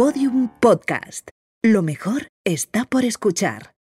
[0.00, 1.28] Podium Podcast.
[1.62, 3.74] Lo mejor está por escuchar.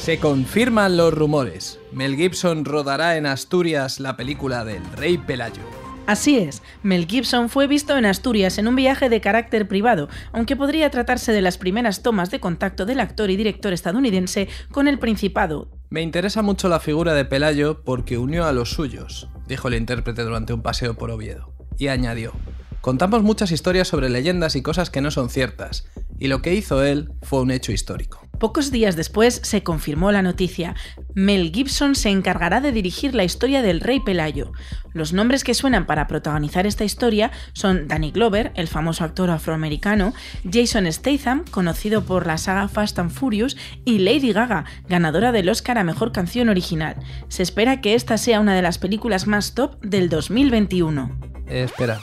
[0.00, 1.78] Se confirman los rumores.
[1.92, 5.60] Mel Gibson rodará en Asturias la película del Rey Pelayo.
[6.06, 10.56] Así es, Mel Gibson fue visto en Asturias en un viaje de carácter privado, aunque
[10.56, 14.98] podría tratarse de las primeras tomas de contacto del actor y director estadounidense con el
[14.98, 15.68] Principado.
[15.94, 20.24] Me interesa mucho la figura de Pelayo porque unió a los suyos, dijo el intérprete
[20.24, 22.32] durante un paseo por Oviedo, y añadió,
[22.80, 25.86] contamos muchas historias sobre leyendas y cosas que no son ciertas,
[26.18, 28.23] y lo que hizo él fue un hecho histórico.
[28.38, 30.74] Pocos días después se confirmó la noticia.
[31.14, 34.52] Mel Gibson se encargará de dirigir la historia del rey Pelayo.
[34.92, 40.14] Los nombres que suenan para protagonizar esta historia son Danny Glover, el famoso actor afroamericano,
[40.50, 45.78] Jason Statham, conocido por la saga Fast and Furious, y Lady Gaga, ganadora del Oscar
[45.78, 46.96] a Mejor Canción Original.
[47.28, 51.18] Se espera que esta sea una de las películas más top del 2021.
[51.48, 52.00] Eh, espera,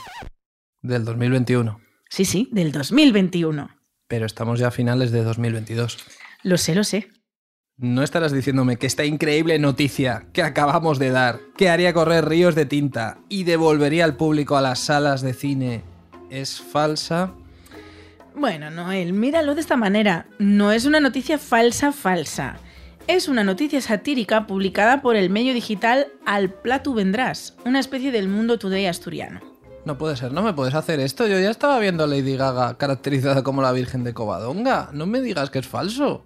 [0.82, 1.80] del 2021.
[2.10, 3.70] Sí, sí, del 2021.
[4.08, 5.98] Pero estamos ya a finales de 2022.
[6.44, 7.08] Lo sé, lo sé.
[7.78, 12.54] No estarás diciéndome que esta increíble noticia que acabamos de dar, que haría correr ríos
[12.54, 15.84] de tinta y devolvería al público a las salas de cine,
[16.30, 17.34] es falsa.
[18.36, 20.28] Bueno, Noel, míralo de esta manera.
[20.40, 22.58] No es una noticia falsa falsa.
[23.08, 28.30] Es una noticia satírica publicada por el medio digital Al Platu Vendrás, una especie del
[28.30, 29.42] mundo today asturiano.
[29.86, 31.28] No puede ser, no me puedes hacer esto.
[31.28, 34.92] Yo ya estaba viendo a Lady Gaga caracterizada como la Virgen de Covadonga.
[34.94, 36.24] No me digas que es falso.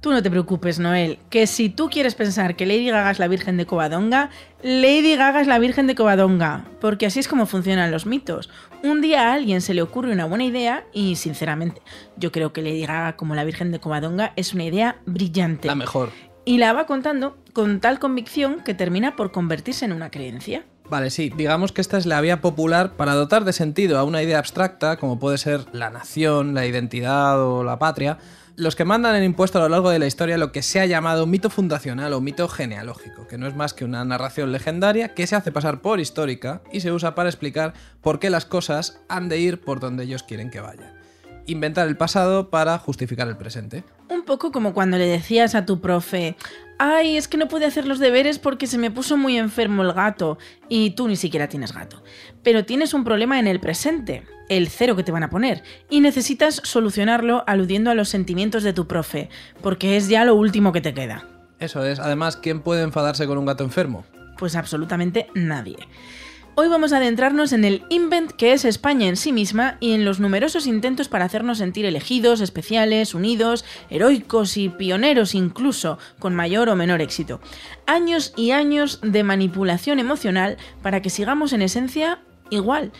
[0.00, 3.26] Tú no te preocupes, Noel, que si tú quieres pensar que Lady Gaga es la
[3.26, 4.30] Virgen de Covadonga,
[4.62, 8.48] Lady Gaga es la Virgen de Covadonga, porque así es como funcionan los mitos.
[8.84, 11.82] Un día a alguien se le ocurre una buena idea y, sinceramente,
[12.16, 15.66] yo creo que Lady Gaga como la Virgen de Covadonga es una idea brillante.
[15.66, 16.10] La mejor.
[16.44, 20.64] Y la va contando con tal convicción que termina por convertirse en una creencia.
[20.88, 24.22] Vale, sí, digamos que esta es la vía popular para dotar de sentido a una
[24.22, 28.18] idea abstracta, como puede ser la nación, la identidad o la patria,
[28.58, 30.86] los que mandan el impuesto a lo largo de la historia lo que se ha
[30.86, 35.28] llamado mito fundacional o mito genealógico, que no es más que una narración legendaria que
[35.28, 39.28] se hace pasar por histórica y se usa para explicar por qué las cosas han
[39.28, 40.97] de ir por donde ellos quieren que vayan.
[41.48, 43.82] Inventar el pasado para justificar el presente.
[44.10, 46.36] Un poco como cuando le decías a tu profe,
[46.78, 49.94] ay, es que no pude hacer los deberes porque se me puso muy enfermo el
[49.94, 50.36] gato,
[50.68, 52.02] y tú ni siquiera tienes gato.
[52.42, 56.00] Pero tienes un problema en el presente, el cero que te van a poner, y
[56.00, 59.30] necesitas solucionarlo aludiendo a los sentimientos de tu profe,
[59.62, 61.26] porque es ya lo último que te queda.
[61.60, 64.04] Eso es, además, ¿quién puede enfadarse con un gato enfermo?
[64.36, 65.78] Pues absolutamente nadie.
[66.60, 70.04] Hoy vamos a adentrarnos en el invent que es España en sí misma y en
[70.04, 76.68] los numerosos intentos para hacernos sentir elegidos, especiales, unidos, heroicos y pioneros incluso, con mayor
[76.68, 77.40] o menor éxito.
[77.86, 82.90] Años y años de manipulación emocional para que sigamos en esencia igual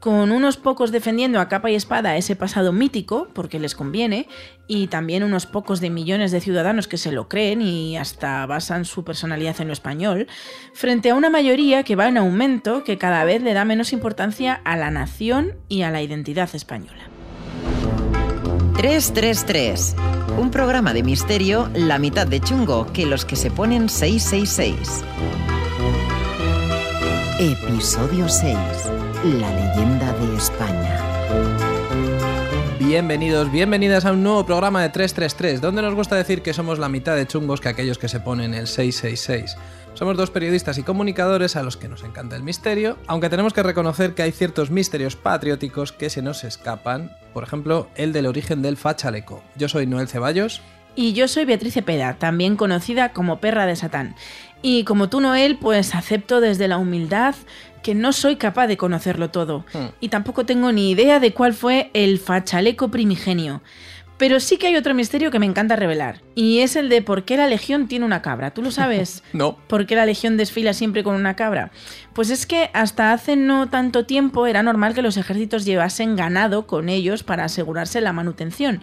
[0.00, 4.28] con unos pocos defendiendo a capa y espada ese pasado mítico, porque les conviene,
[4.66, 8.84] y también unos pocos de millones de ciudadanos que se lo creen y hasta basan
[8.84, 10.28] su personalidad en lo español,
[10.72, 14.60] frente a una mayoría que va en aumento, que cada vez le da menos importancia
[14.64, 17.08] a la nación y a la identidad española.
[18.76, 19.96] 333.
[20.38, 25.02] Un programa de misterio, la mitad de chungo que los que se ponen 666.
[27.40, 28.56] Episodio 6.
[29.24, 30.96] La leyenda de España.
[32.78, 36.88] Bienvenidos, bienvenidas a un nuevo programa de 333, donde nos gusta decir que somos la
[36.88, 39.56] mitad de chungos que aquellos que se ponen el 666.
[39.94, 43.64] Somos dos periodistas y comunicadores a los que nos encanta el misterio, aunque tenemos que
[43.64, 48.62] reconocer que hay ciertos misterios patrióticos que se nos escapan, por ejemplo, el del origen
[48.62, 49.42] del fachaleco.
[49.56, 50.62] Yo soy Noel Ceballos.
[50.94, 54.16] Y yo soy Beatriz Cepeda, también conocida como Perra de Satán.
[54.62, 57.36] Y como tú, Noel, pues acepto desde la humildad
[57.82, 59.64] que no soy capaz de conocerlo todo.
[59.72, 59.86] Hmm.
[60.00, 63.62] Y tampoco tengo ni idea de cuál fue el fachaleco primigenio.
[64.18, 66.22] Pero sí que hay otro misterio que me encanta revelar.
[66.34, 68.50] Y es el de por qué la Legión tiene una cabra.
[68.50, 69.22] ¿Tú lo sabes?
[69.32, 69.56] No.
[69.68, 71.70] ¿Por qué la Legión desfila siempre con una cabra?
[72.14, 76.66] Pues es que hasta hace no tanto tiempo era normal que los ejércitos llevasen ganado
[76.66, 78.82] con ellos para asegurarse la manutención.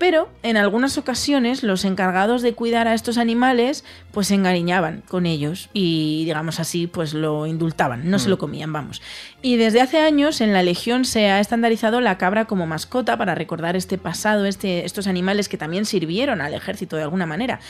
[0.00, 5.26] Pero en algunas ocasiones los encargados de cuidar a estos animales pues se encariñaban con
[5.26, 9.02] ellos y digamos así pues lo indultaban, no se lo comían, vamos.
[9.42, 13.34] Y desde hace años en la Legión se ha estandarizado la cabra como mascota para
[13.34, 17.60] recordar este pasado, este, estos animales que también sirvieron al ejército de alguna manera.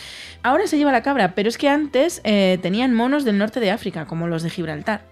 [0.44, 3.72] Ahora se lleva la cabra, pero es que antes eh, tenían monos del norte de
[3.72, 5.09] África, como los de Gibraltar.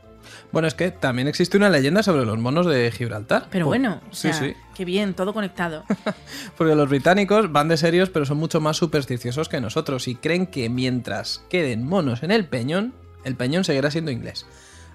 [0.53, 3.49] Bueno, es que también existe una leyenda sobre los monos de Gibraltar.
[3.51, 4.55] Pero Por- bueno, o sí, sí.
[4.75, 5.85] qué bien, todo conectado.
[6.57, 10.47] Porque los británicos van de serios, pero son mucho más supersticiosos que nosotros y creen
[10.47, 12.95] que mientras queden monos en el peñón,
[13.25, 14.47] el peñón seguirá siendo inglés.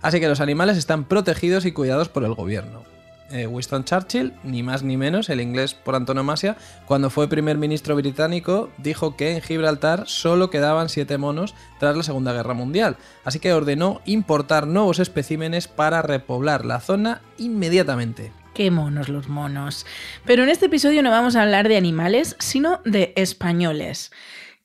[0.01, 2.83] Así que los animales están protegidos y cuidados por el gobierno.
[3.33, 7.95] Eh, Winston Churchill, ni más ni menos, el inglés por antonomasia, cuando fue primer ministro
[7.95, 13.39] británico, dijo que en Gibraltar solo quedaban siete monos tras la Segunda Guerra Mundial, así
[13.39, 18.31] que ordenó importar nuevos especímenes para repoblar la zona inmediatamente.
[18.53, 19.87] Qué monos los monos.
[20.25, 24.11] Pero en este episodio no vamos a hablar de animales, sino de españoles.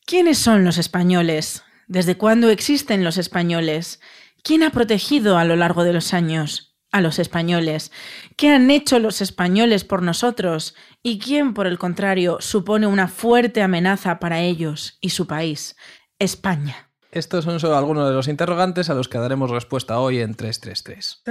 [0.05, 1.63] ¿Quiénes son los españoles?
[1.87, 3.99] ¿Desde cuándo existen los españoles?
[4.43, 7.93] ¿Quién ha protegido a lo largo de los años a los españoles?
[8.37, 10.75] ¿Qué han hecho los españoles por nosotros?
[11.03, 15.77] ¿Y quién, por el contrario, supone una fuerte amenaza para ellos y su país?
[16.19, 16.89] España.
[17.11, 21.23] Estos son solo algunos de los interrogantes a los que daremos respuesta hoy en 333.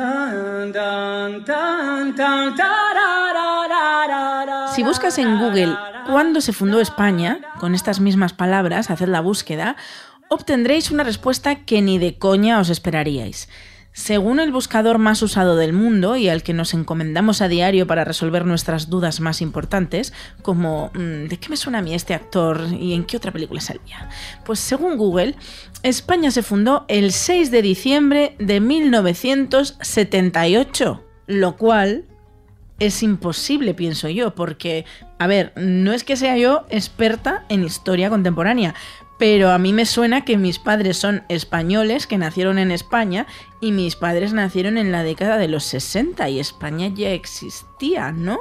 [4.74, 5.76] Si buscas en Google
[6.08, 9.76] cuándo se fundó España, con estas mismas palabras, haced la búsqueda,
[10.30, 13.48] obtendréis una respuesta que ni de coña os esperaríais.
[13.98, 18.06] Según el buscador más usado del mundo y al que nos encomendamos a diario para
[18.06, 20.14] resolver nuestras dudas más importantes,
[20.44, 23.60] como mm, ¿de qué me suena a mí este actor y en qué otra película
[23.60, 24.08] salía?
[24.46, 25.34] Pues según Google,
[25.82, 32.06] España se fundó el 6 de diciembre de 1978, lo cual
[32.78, 34.86] es imposible, pienso yo, porque,
[35.18, 38.76] a ver, no es que sea yo experta en historia contemporánea,
[39.18, 43.26] pero a mí me suena que mis padres son españoles que nacieron en España
[43.60, 48.40] y mis padres nacieron en la década de los 60 y España ya existía, ¿no?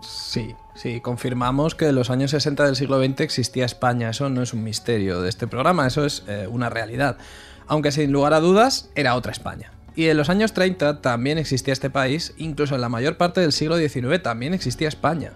[0.00, 4.10] Sí, sí, confirmamos que en los años 60 del siglo XX existía España.
[4.10, 7.18] Eso no es un misterio de este programa, eso es eh, una realidad.
[7.66, 9.72] Aunque sin lugar a dudas era otra España.
[9.94, 13.52] Y en los años 30 también existía este país, incluso en la mayor parte del
[13.52, 15.32] siglo XIX también existía España.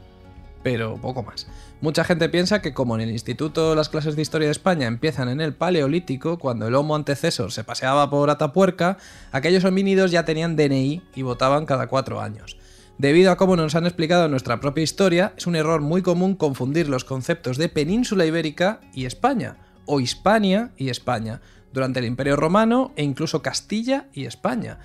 [0.63, 1.47] Pero poco más.
[1.83, 5.31] Mucha gente piensa que como en el instituto las clases de historia de España empiezan
[5.31, 8.99] en el Paleolítico, cuando el Homo antecesor se paseaba por Atapuerca,
[9.33, 12.59] aquellos homínidos ya tenían DNI y votaban cada cuatro años.
[12.99, 16.87] Debido a cómo nos han explicado nuestra propia historia, es un error muy común confundir
[16.87, 19.57] los conceptos de península ibérica y España,
[19.87, 21.41] o Hispania y España,
[21.73, 24.81] durante el Imperio Romano e incluso Castilla y España.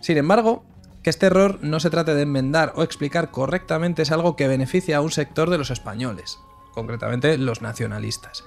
[0.00, 0.64] Sin embargo,
[1.02, 4.98] que este error no se trate de enmendar o explicar correctamente es algo que beneficia
[4.98, 6.38] a un sector de los españoles,
[6.72, 8.44] concretamente los nacionalistas.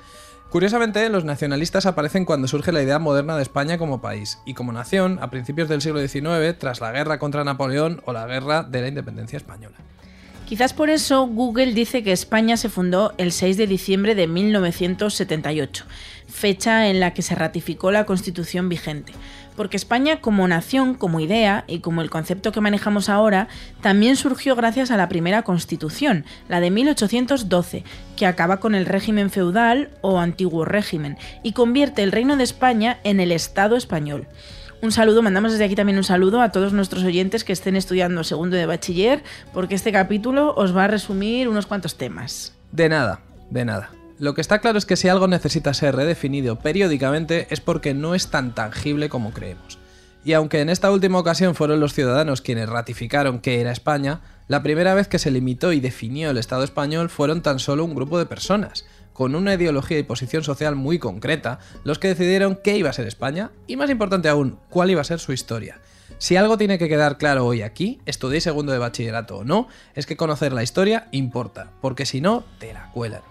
[0.53, 4.71] Curiosamente, los nacionalistas aparecen cuando surge la idea moderna de España como país y como
[4.71, 8.81] nación a principios del siglo XIX tras la guerra contra Napoleón o la guerra de
[8.81, 9.77] la independencia española.
[10.45, 15.85] Quizás por eso Google dice que España se fundó el 6 de diciembre de 1978,
[16.27, 19.13] fecha en la que se ratificó la Constitución vigente.
[19.55, 23.47] Porque España como nación, como idea y como el concepto que manejamos ahora,
[23.81, 27.83] también surgió gracias a la primera Constitución, la de 1812,
[28.15, 32.99] que acaba con el régimen feudal o antiguo régimen y convierte el Reino de España
[33.03, 34.27] en el Estado español.
[34.83, 38.25] Un saludo, mandamos desde aquí también un saludo a todos nuestros oyentes que estén estudiando
[38.25, 39.23] segundo de bachiller,
[39.53, 42.53] porque este capítulo os va a resumir unos cuantos temas.
[42.73, 43.91] De nada, de nada.
[44.19, 48.13] Lo que está claro es que si algo necesita ser redefinido periódicamente es porque no
[48.13, 49.79] es tan tangible como creemos.
[50.23, 54.63] Y aunque en esta última ocasión fueron los ciudadanos quienes ratificaron que era España, la
[54.63, 58.17] primera vez que se limitó y definió el Estado español fueron tan solo un grupo
[58.17, 62.89] de personas, con una ideología y posición social muy concreta, los que decidieron qué iba
[62.89, 65.79] a ser España y más importante aún, cuál iba a ser su historia.
[66.19, 70.05] Si algo tiene que quedar claro hoy aquí, estudiéis segundo de bachillerato o no, es
[70.05, 73.21] que conocer la historia importa, porque si no, te la cuelan.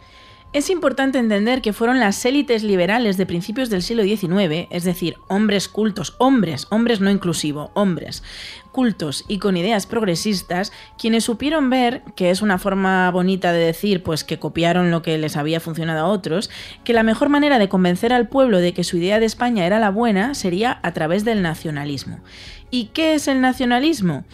[0.52, 5.16] Es importante entender que fueron las élites liberales de principios del siglo XIX, es decir,
[5.28, 8.22] hombres cultos, hombres, hombres no inclusivo, hombres,
[8.70, 14.02] cultos y con ideas progresistas, quienes supieron ver, que es una forma bonita de decir,
[14.02, 16.50] pues que copiaron lo que les había funcionado a otros,
[16.84, 19.78] que la mejor manera de convencer al pueblo de que su idea de España era
[19.78, 22.20] la buena sería a través del nacionalismo.
[22.70, 24.24] ¿Y qué es el nacionalismo?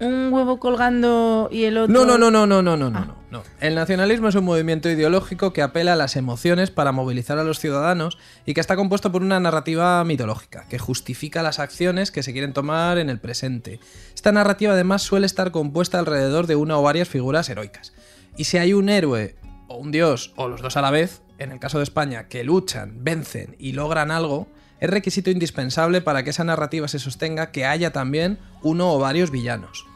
[0.00, 1.92] ¿Un huevo colgando y el otro...?
[1.92, 3.04] No, no, no, no, no, no, no, Ah.
[3.06, 3.42] no, no.
[3.60, 7.58] El nacionalismo es un movimiento ideológico que apela a las emociones para movilizar a los
[7.58, 12.32] ciudadanos y que está compuesto por una narrativa mitológica que justifica las acciones que se
[12.32, 13.80] quieren tomar en el presente.
[14.14, 17.92] Esta narrativa además suele estar compuesta alrededor de una o varias figuras heroicas.
[18.36, 19.34] Y si hay un héroe
[19.66, 22.44] o un dios o los dos a la vez, en el caso de España, que
[22.44, 24.46] luchan, vencen y logran algo,
[24.80, 29.32] es requisito indispensable para que esa narrativa se sostenga que haya también uno o varios
[29.32, 29.86] villanos.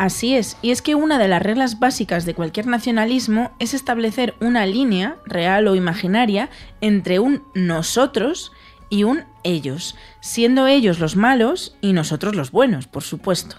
[0.00, 4.32] Así es, y es que una de las reglas básicas de cualquier nacionalismo es establecer
[4.40, 6.48] una línea, real o imaginaria,
[6.80, 8.50] entre un nosotros
[8.88, 13.56] y un ellos, siendo ellos los malos y nosotros los buenos, por supuesto.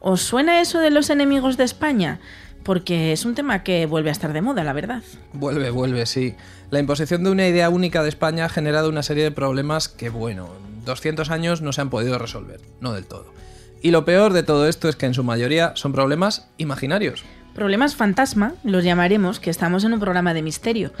[0.00, 2.20] ¿Os suena eso de los enemigos de España?
[2.62, 5.02] Porque es un tema que vuelve a estar de moda, la verdad.
[5.34, 6.36] Vuelve, vuelve, sí.
[6.70, 10.08] La imposición de una idea única de España ha generado una serie de problemas que,
[10.08, 13.42] bueno, en 200 años no se han podido resolver, no del todo.
[13.82, 17.24] Y lo peor de todo esto es que en su mayoría son problemas imaginarios.
[17.52, 20.92] Problemas fantasma, los llamaremos, que estamos en un programa de misterio.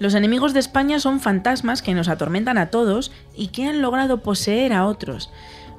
[0.00, 4.22] Los enemigos de España son fantasmas que nos atormentan a todos y que han logrado
[4.22, 5.30] poseer a otros.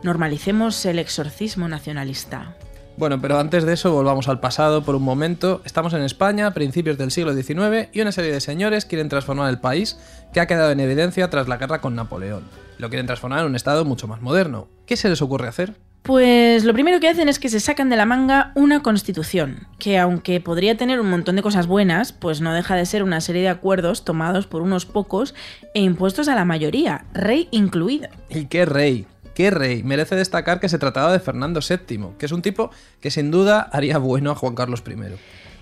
[0.03, 2.55] Normalicemos el exorcismo nacionalista.
[2.95, 5.61] Bueno, pero antes de eso volvamos al pasado por un momento.
[5.65, 9.59] Estamos en España, principios del siglo XIX, y una serie de señores quieren transformar el
[9.59, 9.97] país
[10.31, 12.43] que ha quedado en evidencia tras la guerra con Napoleón.
[12.77, 14.67] Lo quieren transformar en un estado mucho más moderno.
[14.85, 15.75] ¿Qué se les ocurre hacer?
[16.03, 19.99] Pues lo primero que hacen es que se sacan de la manga una constitución, que
[19.99, 23.43] aunque podría tener un montón de cosas buenas, pues no deja de ser una serie
[23.43, 25.35] de acuerdos tomados por unos pocos
[25.75, 28.09] e impuestos a la mayoría, rey incluido.
[28.29, 29.05] ¿Y qué rey?
[29.35, 29.83] ¿Qué rey?
[29.83, 33.61] Merece destacar que se trataba de Fernando VII, que es un tipo que sin duda
[33.71, 34.95] haría bueno a Juan Carlos I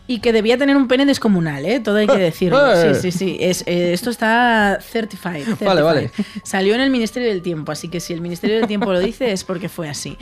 [0.10, 1.80] y que debía tener un pene descomunal, ¿eh?
[1.80, 2.74] Todo hay que decirlo.
[2.74, 2.96] Eh.
[2.96, 3.38] Sí, sí, sí.
[3.40, 5.68] Es, eh, esto está certified, certified.
[5.68, 6.12] Vale, vale.
[6.44, 9.32] Salió en el Ministerio del Tiempo, así que si el Ministerio del Tiempo lo dice
[9.32, 10.18] es porque fue así.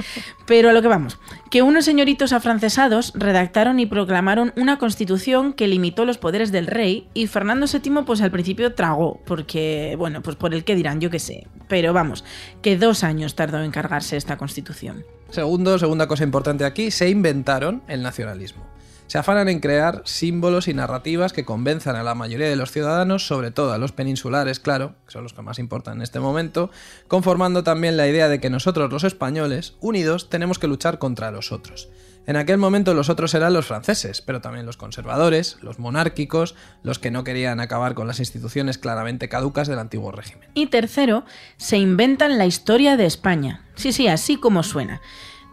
[0.45, 5.69] Pero a lo que vamos, que unos señoritos afrancesados redactaron y proclamaron una constitución que
[5.69, 10.35] limitó los poderes del rey y Fernando VII pues al principio tragó, porque, bueno, pues
[10.35, 11.47] por el que dirán, yo qué sé.
[11.69, 12.25] Pero vamos,
[12.61, 15.05] que dos años tardó en cargarse esta constitución.
[15.29, 18.76] Segundo, segunda cosa importante aquí, se inventaron el nacionalismo
[19.07, 23.25] se afanan en crear símbolos y narrativas que convenzan a la mayoría de los ciudadanos,
[23.25, 26.69] sobre todo a los peninsulares, claro, que son los que más importan en este momento,
[27.07, 31.51] conformando también la idea de que nosotros los españoles, unidos, tenemos que luchar contra los
[31.51, 31.89] otros.
[32.27, 36.99] En aquel momento los otros eran los franceses, pero también los conservadores, los monárquicos, los
[36.99, 40.49] que no querían acabar con las instituciones claramente caducas del antiguo régimen.
[40.53, 41.23] Y tercero,
[41.55, 43.63] se inventan la historia de España.
[43.75, 44.99] Sí, sí, así como suena.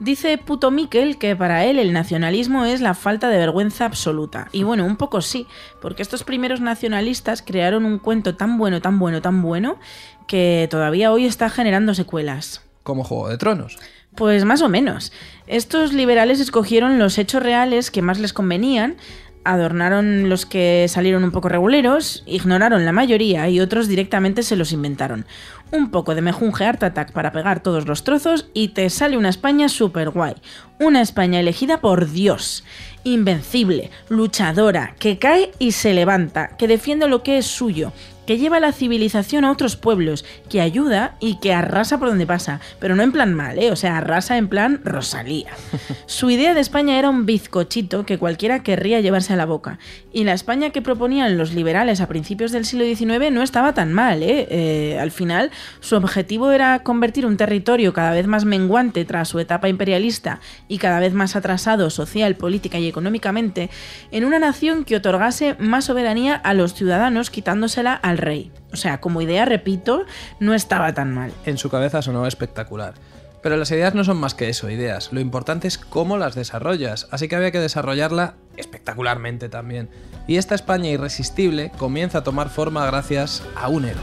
[0.00, 4.48] Dice Puto Miquel que para él el nacionalismo es la falta de vergüenza absoluta.
[4.52, 5.46] Y bueno, un poco sí,
[5.80, 9.78] porque estos primeros nacionalistas crearon un cuento tan bueno, tan bueno, tan bueno,
[10.26, 12.62] que todavía hoy está generando secuelas.
[12.82, 13.78] Como Juego de Tronos.
[14.16, 15.12] Pues más o menos.
[15.46, 18.96] Estos liberales escogieron los hechos reales que más les convenían,
[19.44, 24.72] adornaron los que salieron un poco reguleros, ignoraron la mayoría y otros directamente se los
[24.72, 25.26] inventaron
[25.74, 29.28] un poco de mejunje Art Attack para pegar todos los trozos y te sale una
[29.28, 30.34] España super guay.
[30.78, 32.64] Una España elegida por Dios.
[33.02, 37.92] Invencible, luchadora, que cae y se levanta, que defiende lo que es suyo,
[38.26, 42.60] que lleva la civilización a otros pueblos, que ayuda y que arrasa por donde pasa,
[42.78, 43.70] pero no en plan mal, ¿eh?
[43.70, 45.50] o sea, arrasa en plan Rosalía.
[46.06, 49.78] Su idea de España era un bizcochito que cualquiera querría llevarse a la boca,
[50.12, 53.92] y la España que proponían los liberales a principios del siglo XIX no estaba tan
[53.92, 54.46] mal, ¿eh?
[54.50, 55.50] eh al final,
[55.80, 60.78] su objetivo era convertir un territorio cada vez más menguante tras su etapa imperialista y
[60.78, 63.70] cada vez más atrasado social, política y económicamente,
[64.10, 68.52] en una nación que otorgase más soberanía a los ciudadanos quitándosela a rey.
[68.72, 70.04] O sea, como idea, repito,
[70.40, 71.32] no estaba tan mal.
[71.44, 72.94] En su cabeza sonaba espectacular.
[73.42, 75.12] Pero las ideas no son más que eso, ideas.
[75.12, 79.90] Lo importante es cómo las desarrollas, así que había que desarrollarla espectacularmente también.
[80.26, 84.02] Y esta España irresistible comienza a tomar forma gracias a un héroe.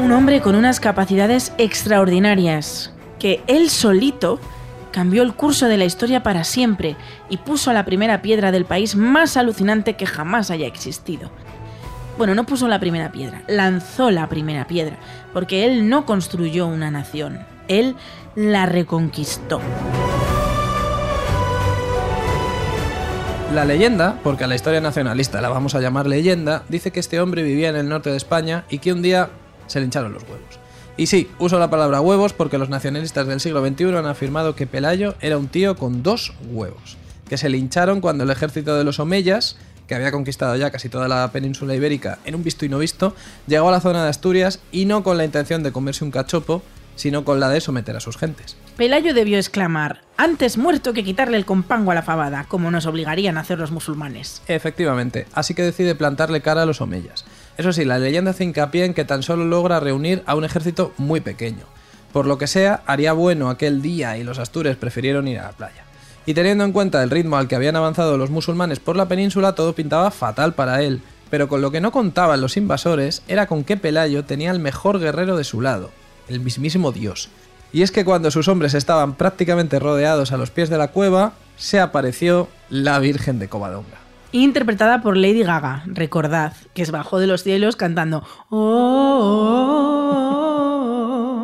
[0.00, 4.40] Un hombre con unas capacidades extraordinarias, que él solito
[4.94, 6.94] cambió el curso de la historia para siempre
[7.28, 11.32] y puso la primera piedra del país más alucinante que jamás haya existido.
[12.16, 14.98] Bueno, no puso la primera piedra, lanzó la primera piedra,
[15.32, 17.96] porque él no construyó una nación, él
[18.36, 19.60] la reconquistó.
[23.52, 27.18] La leyenda, porque a la historia nacionalista la vamos a llamar leyenda, dice que este
[27.18, 29.30] hombre vivía en el norte de España y que un día
[29.66, 30.63] se le hincharon los huevos.
[30.96, 34.68] Y sí, uso la palabra huevos porque los nacionalistas del siglo XXI han afirmado que
[34.68, 36.96] Pelayo era un tío con dos huevos,
[37.28, 39.56] que se lincharon cuando el ejército de los Omeyas,
[39.88, 43.14] que había conquistado ya casi toda la península ibérica en un visto y no visto,
[43.48, 46.62] llegó a la zona de Asturias y no con la intención de comerse un cachopo,
[46.94, 48.56] sino con la de someter a sus gentes.
[48.76, 53.36] Pelayo debió exclamar, antes muerto que quitarle el compango a la fabada, como nos obligarían
[53.36, 54.42] a hacer los musulmanes.
[54.46, 57.24] Efectivamente, así que decide plantarle cara a los omeyas.
[57.56, 60.92] Eso sí, la leyenda hace hincapié en que tan solo logra reunir a un ejército
[60.98, 61.64] muy pequeño.
[62.12, 65.52] Por lo que sea, haría bueno aquel día y los astures prefirieron ir a la
[65.52, 65.84] playa.
[66.26, 69.54] Y teniendo en cuenta el ritmo al que habían avanzado los musulmanes por la península,
[69.54, 71.00] todo pintaba fatal para él.
[71.30, 75.00] Pero con lo que no contaban los invasores era con que Pelayo tenía el mejor
[75.00, 75.90] guerrero de su lado,
[76.28, 77.28] el mismísimo Dios.
[77.72, 81.32] Y es que cuando sus hombres estaban prácticamente rodeados a los pies de la cueva,
[81.56, 84.03] se apareció la Virgen de Covadonga.
[84.42, 89.20] Interpretada por Lady Gaga, recordad, que es bajó de los cielos cantando "Oh,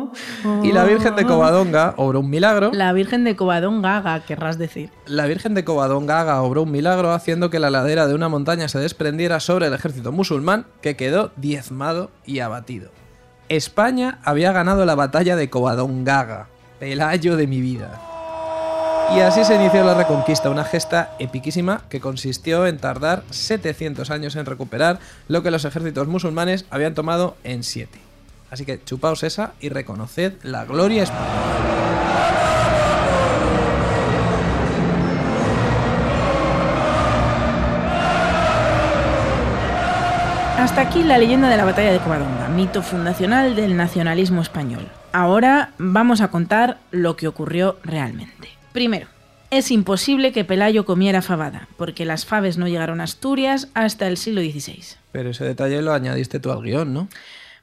[0.03, 0.11] oh,
[0.45, 1.27] oh, Y la Virgen de oh".
[1.27, 2.71] Covadonga obró un milagro.
[2.73, 4.89] La Virgen de Covadonga, querrás decir.
[5.05, 8.79] La Virgen de Covadonga obró un milagro haciendo que la ladera de una montaña se
[8.79, 12.91] desprendiera sobre el ejército musulmán que quedó diezmado y abatido.
[13.47, 16.47] España había ganado la batalla de Covadonga,
[16.79, 18.10] Pelayo de mi vida.
[19.15, 24.37] Y así se inició la reconquista, una gesta epiquísima que consistió en tardar 700 años
[24.37, 27.99] en recuperar lo que los ejércitos musulmanes habían tomado en 7.
[28.51, 31.51] Así que chupaos esa y reconoced la gloria española.
[40.57, 44.87] Hasta aquí la leyenda de la batalla de Covadonga, mito fundacional del nacionalismo español.
[45.11, 48.60] Ahora vamos a contar lo que ocurrió realmente.
[48.71, 49.07] Primero,
[49.49, 54.15] es imposible que Pelayo comiera fabada, porque las faves no llegaron a Asturias hasta el
[54.15, 54.95] siglo XVI.
[55.11, 57.09] Pero ese detalle lo añadiste tú al guion, ¿no?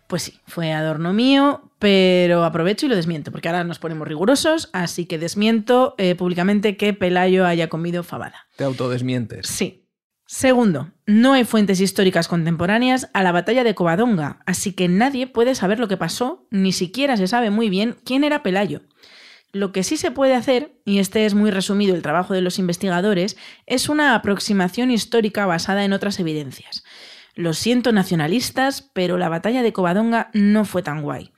[0.06, 4.70] Pues sí, fue adorno mío, pero aprovecho y lo desmiento, porque ahora nos ponemos rigurosos,
[4.72, 8.46] así que desmiento eh, públicamente que Pelayo haya comido fabada.
[8.56, 9.46] Te autodesmientes.
[9.46, 9.86] Sí.
[10.26, 15.54] Segundo, no hay fuentes históricas contemporáneas a la batalla de Covadonga, así que nadie puede
[15.54, 18.82] saber lo que pasó, ni siquiera se sabe muy bien quién era Pelayo.
[19.52, 22.58] Lo que sí se puede hacer, y este es muy resumido el trabajo de los
[22.58, 23.36] investigadores,
[23.66, 26.84] es una aproximación histórica basada en otras evidencias.
[27.34, 31.30] Lo siento nacionalistas, pero la batalla de Covadonga no fue tan guay.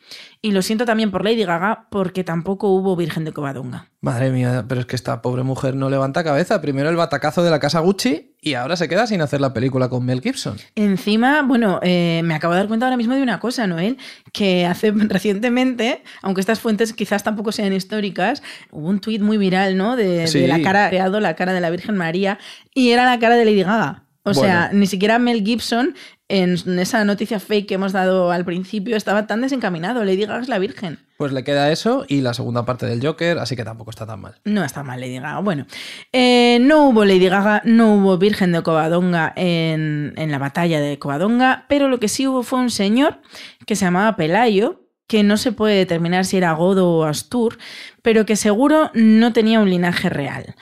[0.43, 3.89] Y lo siento también por Lady Gaga, porque tampoco hubo Virgen de Covadonga.
[4.01, 6.63] Madre mía, pero es que esta pobre mujer no levanta cabeza.
[6.63, 9.91] Primero el batacazo de la casa Gucci y ahora se queda sin hacer la película
[9.91, 10.57] con Mel Gibson.
[10.77, 13.99] Encima, bueno, eh, me acabo de dar cuenta ahora mismo de una cosa, Noel,
[14.33, 19.77] que hace recientemente, aunque estas fuentes quizás tampoco sean históricas, hubo un tuit muy viral,
[19.77, 19.95] ¿no?
[19.97, 20.41] De, Sí.
[20.41, 22.39] de la cara, creado la cara de la Virgen María,
[22.75, 24.05] y era la cara de Lady Gaga.
[24.23, 25.95] O sea, ni siquiera Mel Gibson,
[26.29, 30.05] en esa noticia fake que hemos dado al principio, estaba tan desencaminado.
[30.05, 30.99] Lady Gaga es la Virgen.
[31.17, 34.21] Pues le queda eso y la segunda parte del Joker, así que tampoco está tan
[34.21, 34.35] mal.
[34.45, 35.41] No está mal Lady Gaga.
[35.41, 35.67] Bueno,
[36.13, 40.99] eh, no hubo Lady Gaga, no hubo Virgen de Covadonga en, en la batalla de
[40.99, 43.21] Covadonga, pero lo que sí hubo fue un señor
[43.67, 47.59] que se llamaba Pelayo, que no se puede determinar si era godo o astur,
[48.03, 50.55] pero que seguro no tenía un linaje real.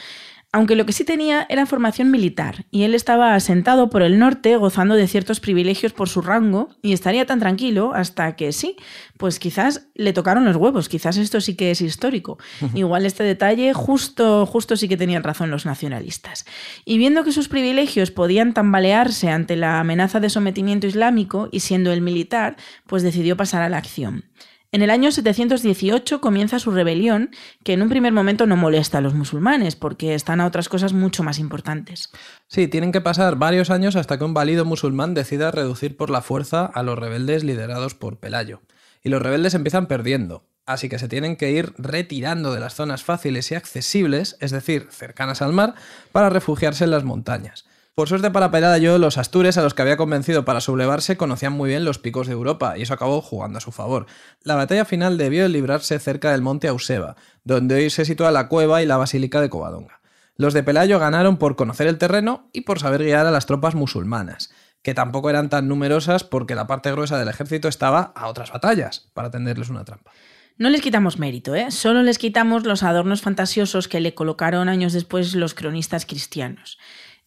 [0.50, 4.56] Aunque lo que sí tenía era formación militar, y él estaba asentado por el norte
[4.56, 8.76] gozando de ciertos privilegios por su rango, y estaría tan tranquilo hasta que sí,
[9.18, 12.38] pues quizás le tocaron los huevos, quizás esto sí que es histórico.
[12.74, 16.46] Igual este detalle justo, justo sí que tenían razón los nacionalistas.
[16.86, 21.92] Y viendo que sus privilegios podían tambalearse ante la amenaza de sometimiento islámico, y siendo
[21.92, 22.56] el militar,
[22.86, 24.24] pues decidió pasar a la acción.
[24.70, 27.30] En el año 718 comienza su rebelión,
[27.64, 30.92] que en un primer momento no molesta a los musulmanes, porque están a otras cosas
[30.92, 32.10] mucho más importantes.
[32.48, 36.20] Sí, tienen que pasar varios años hasta que un válido musulmán decida reducir por la
[36.20, 38.60] fuerza a los rebeldes liderados por Pelayo.
[39.02, 43.02] Y los rebeldes empiezan perdiendo, así que se tienen que ir retirando de las zonas
[43.02, 45.76] fáciles y accesibles, es decir, cercanas al mar,
[46.12, 47.64] para refugiarse en las montañas.
[47.98, 51.70] Por suerte para Pelayo, los astures a los que había convencido para sublevarse conocían muy
[51.70, 54.06] bien los picos de Europa, y eso acabó jugando a su favor.
[54.44, 58.84] La batalla final debió librarse cerca del monte Auseba, donde hoy se sitúa la cueva
[58.84, 60.00] y la basílica de Covadonga.
[60.36, 63.74] Los de Pelayo ganaron por conocer el terreno y por saber guiar a las tropas
[63.74, 68.52] musulmanas, que tampoco eran tan numerosas porque la parte gruesa del ejército estaba a otras
[68.52, 70.12] batallas, para tenderles una trampa.
[70.56, 71.72] No les quitamos mérito, ¿eh?
[71.72, 76.78] solo les quitamos los adornos fantasiosos que le colocaron años después los cronistas cristianos.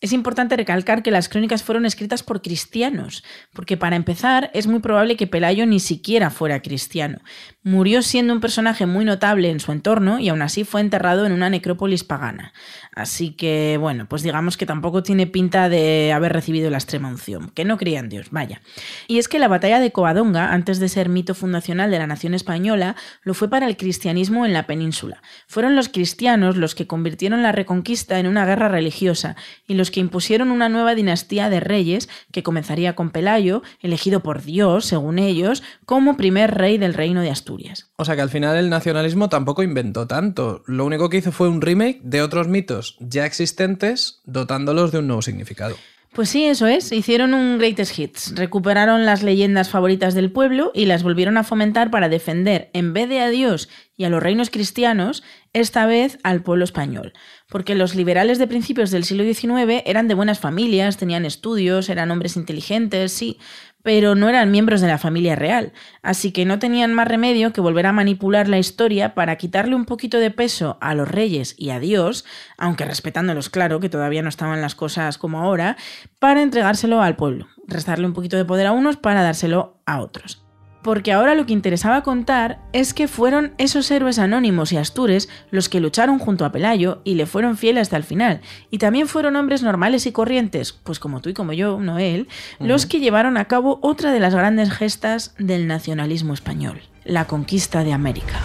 [0.01, 4.79] Es importante recalcar que las crónicas fueron escritas por cristianos, porque para empezar es muy
[4.79, 7.19] probable que Pelayo ni siquiera fuera cristiano.
[7.63, 11.31] Murió siendo un personaje muy notable en su entorno y aún así fue enterrado en
[11.31, 12.53] una necrópolis pagana.
[12.95, 17.51] Así que, bueno, pues digamos que tampoco tiene pinta de haber recibido la extrema unción,
[17.51, 18.61] que no creía en Dios, vaya.
[19.07, 22.33] Y es que la batalla de Covadonga, antes de ser mito fundacional de la nación
[22.33, 25.21] española, lo fue para el cristianismo en la península.
[25.45, 29.35] Fueron los cristianos los que convirtieron la reconquista en una guerra religiosa
[29.67, 34.41] y los que impusieron una nueva dinastía de reyes que comenzaría con Pelayo, elegido por
[34.41, 37.50] Dios, según ellos, como primer rey del reino de Asturias.
[37.97, 41.49] O sea que al final el nacionalismo tampoco inventó tanto, lo único que hizo fue
[41.49, 45.75] un remake de otros mitos ya existentes, dotándolos de un nuevo significado.
[46.13, 46.91] Pues sí, eso es.
[46.91, 48.35] Hicieron un greatest hits.
[48.35, 53.07] Recuperaron las leyendas favoritas del pueblo y las volvieron a fomentar para defender, en vez
[53.07, 57.13] de a Dios y a los reinos cristianos, esta vez al pueblo español,
[57.47, 62.11] porque los liberales de principios del siglo XIX eran de buenas familias, tenían estudios, eran
[62.11, 63.37] hombres inteligentes, sí,
[63.83, 67.61] pero no eran miembros de la familia real, así que no tenían más remedio que
[67.61, 71.69] volver a manipular la historia para quitarle un poquito de peso a los reyes y
[71.71, 72.25] a Dios,
[72.57, 75.77] aunque respetándolos claro, que todavía no estaban las cosas como ahora,
[76.19, 80.43] para entregárselo al pueblo, restarle un poquito de poder a unos para dárselo a otros
[80.81, 85.69] porque ahora lo que interesaba contar es que fueron esos héroes anónimos y astures los
[85.69, 89.35] que lucharon junto a Pelayo y le fueron fieles hasta el final, y también fueron
[89.35, 92.27] hombres normales y corrientes, pues como tú y como yo, no él,
[92.59, 97.83] los que llevaron a cabo otra de las grandes gestas del nacionalismo español, la conquista
[97.83, 98.39] de América.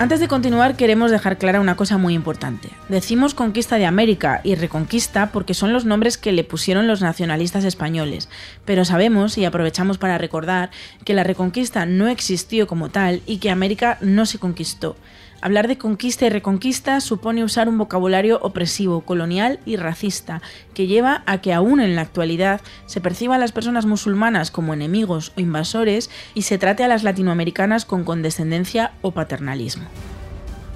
[0.00, 2.70] Antes de continuar queremos dejar clara una cosa muy importante.
[2.88, 7.64] Decimos conquista de América y reconquista porque son los nombres que le pusieron los nacionalistas
[7.64, 8.30] españoles,
[8.64, 10.70] pero sabemos y aprovechamos para recordar
[11.04, 14.96] que la reconquista no existió como tal y que América no se conquistó.
[15.42, 20.42] Hablar de conquista y reconquista supone usar un vocabulario opresivo, colonial y racista,
[20.74, 24.74] que lleva a que aún en la actualidad se perciba a las personas musulmanas como
[24.74, 29.84] enemigos o invasores y se trate a las latinoamericanas con condescendencia o paternalismo.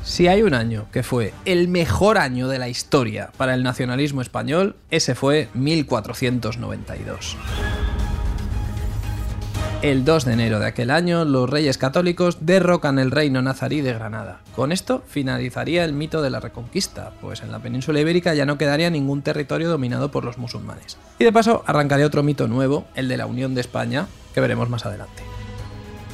[0.03, 4.23] Si hay un año que fue el mejor año de la historia para el nacionalismo
[4.23, 7.37] español, ese fue 1492.
[9.85, 13.93] El 2 de enero de aquel año, los reyes católicos derrocan el reino nazarí de
[13.93, 14.41] Granada.
[14.57, 18.57] Con esto finalizaría el mito de la reconquista, pues en la península ibérica ya no
[18.57, 20.97] quedaría ningún territorio dominado por los musulmanes.
[21.19, 24.71] Y de paso arrancaría otro mito nuevo, el de la Unión de España, que veremos
[24.71, 25.23] más adelante.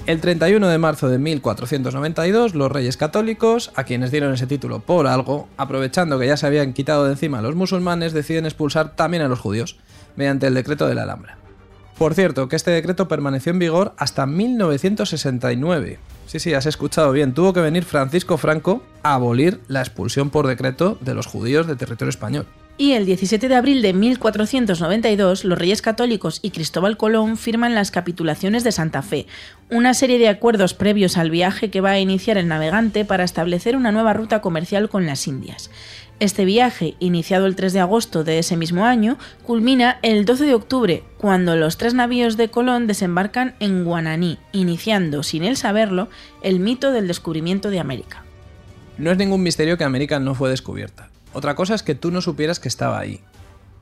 [0.06, 5.06] El 31 de marzo de 1492, los reyes católicos, a quienes dieron ese título por
[5.06, 9.22] algo, aprovechando que ya se habían quitado de encima a los musulmanes, deciden expulsar también
[9.22, 9.76] a los judíos,
[10.16, 11.39] mediante el decreto de la Alhambra.
[12.00, 15.98] Por cierto, que este decreto permaneció en vigor hasta 1969.
[16.26, 17.34] Sí, sí, has escuchado bien.
[17.34, 21.76] Tuvo que venir Francisco Franco a abolir la expulsión por decreto de los judíos del
[21.76, 22.46] territorio español.
[22.78, 27.90] Y el 17 de abril de 1492, los Reyes Católicos y Cristóbal Colón firman las
[27.90, 29.26] capitulaciones de Santa Fe,
[29.68, 33.76] una serie de acuerdos previos al viaje que va a iniciar el navegante para establecer
[33.76, 35.70] una nueva ruta comercial con las Indias.
[36.20, 40.54] Este viaje, iniciado el 3 de agosto de ese mismo año, culmina el 12 de
[40.54, 46.11] octubre, cuando los tres navíos de Colón desembarcan en Guananí, iniciando, sin él saberlo,
[46.42, 48.22] el mito del descubrimiento de América.
[48.98, 51.09] No es ningún misterio que América no fue descubierta.
[51.33, 53.22] Otra cosa es que tú no supieras que estaba ahí.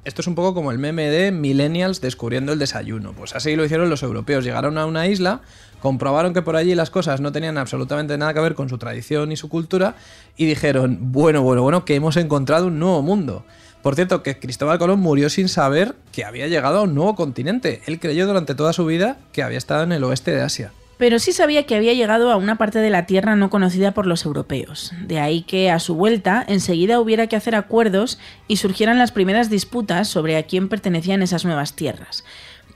[0.05, 3.15] Esto es un poco como el meme de Millennials descubriendo el desayuno.
[3.15, 4.45] Pues así lo hicieron los europeos.
[4.45, 5.41] Llegaron a una isla,
[5.81, 9.33] comprobaron que por allí las cosas no tenían absolutamente nada que ver con su tradición
[9.33, 9.97] y su cultura
[10.37, 13.45] y dijeron, bueno, bueno, bueno, que hemos encontrado un nuevo mundo.
[13.83, 17.81] Por cierto, que Cristóbal Colón murió sin saber que había llegado a un nuevo continente.
[17.87, 20.73] Él creyó durante toda su vida que había estado en el oeste de Asia.
[20.99, 24.05] Pero sí sabía que había llegado a una parte de la Tierra no conocida por
[24.05, 24.93] los europeos.
[25.07, 29.49] De ahí que a su vuelta enseguida hubiera que hacer acuerdos y surgieran las primeras
[29.49, 32.25] disputas sobre a quién pertenecían esas nuevas tierras.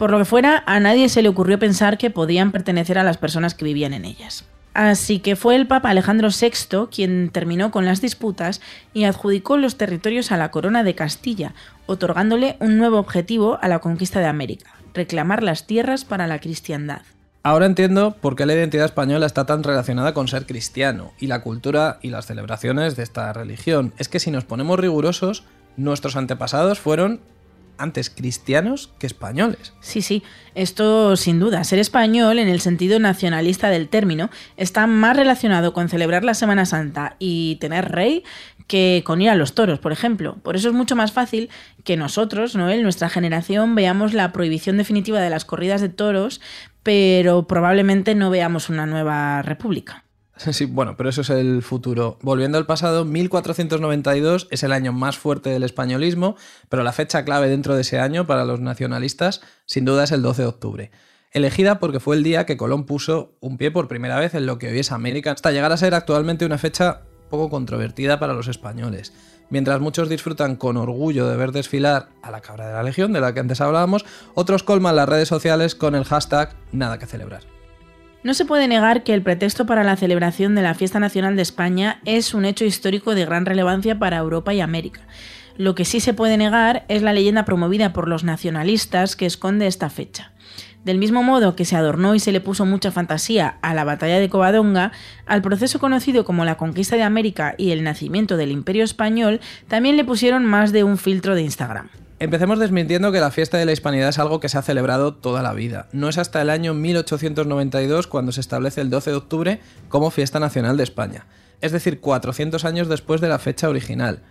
[0.02, 3.18] Por lo que fuera, a nadie se le ocurrió pensar que podían pertenecer a las
[3.18, 4.44] personas que vivían en ellas.
[4.74, 8.60] Así que fue el Papa Alejandro VI quien terminó con las disputas
[8.92, 11.54] y adjudicó los territorios a la corona de Castilla,
[11.86, 17.02] otorgándole un nuevo objetivo a la conquista de América, reclamar las tierras para la cristiandad.
[17.44, 21.42] Ahora entiendo por qué la identidad española está tan relacionada con ser cristiano y la
[21.42, 23.92] cultura y las celebraciones de esta religión.
[23.98, 25.44] Es que si nos ponemos rigurosos,
[25.76, 27.20] nuestros antepasados fueron
[27.78, 29.72] antes cristianos que españoles.
[29.80, 30.22] Sí, sí,
[30.54, 31.64] esto sin duda.
[31.64, 36.66] Ser español, en el sentido nacionalista del término, está más relacionado con celebrar la Semana
[36.66, 38.24] Santa y tener rey
[38.66, 40.36] que con ir a los toros, por ejemplo.
[40.42, 41.50] Por eso es mucho más fácil
[41.84, 46.40] que nosotros, Noel, nuestra generación, veamos la prohibición definitiva de las corridas de toros,
[46.82, 50.04] pero probablemente no veamos una nueva república.
[50.52, 52.18] Sí, bueno, pero eso es el futuro.
[52.22, 56.36] Volviendo al pasado, 1492 es el año más fuerte del españolismo,
[56.68, 60.22] pero la fecha clave dentro de ese año para los nacionalistas sin duda es el
[60.22, 60.90] 12 de octubre.
[61.30, 64.58] Elegida porque fue el día que Colón puso un pie por primera vez en lo
[64.58, 68.48] que hoy es América, hasta llegar a ser actualmente una fecha poco controvertida para los
[68.48, 69.14] españoles.
[69.48, 73.20] Mientras muchos disfrutan con orgullo de ver desfilar a la cabra de la Legión, de
[73.20, 77.42] la que antes hablábamos, otros colman las redes sociales con el hashtag nada que celebrar.
[78.22, 81.42] No se puede negar que el pretexto para la celebración de la Fiesta Nacional de
[81.42, 85.00] España es un hecho histórico de gran relevancia para Europa y América.
[85.56, 89.66] Lo que sí se puede negar es la leyenda promovida por los nacionalistas que esconde
[89.66, 90.30] esta fecha.
[90.84, 94.20] Del mismo modo que se adornó y se le puso mucha fantasía a la batalla
[94.20, 94.92] de Covadonga,
[95.26, 99.96] al proceso conocido como la conquista de América y el nacimiento del Imperio Español, también
[99.96, 101.88] le pusieron más de un filtro de Instagram.
[102.22, 105.42] Empecemos desmintiendo que la fiesta de la hispanidad es algo que se ha celebrado toda
[105.42, 105.88] la vida.
[105.90, 110.38] No es hasta el año 1892 cuando se establece el 12 de octubre como fiesta
[110.38, 111.26] nacional de España,
[111.60, 114.22] es decir, 400 años después de la fecha original.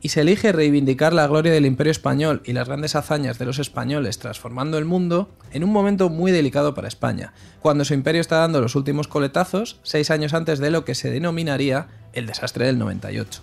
[0.00, 3.60] Y se elige reivindicar la gloria del imperio español y las grandes hazañas de los
[3.60, 8.38] españoles transformando el mundo en un momento muy delicado para España, cuando su imperio está
[8.38, 12.80] dando los últimos coletazos, seis años antes de lo que se denominaría el desastre del
[12.80, 13.40] 98.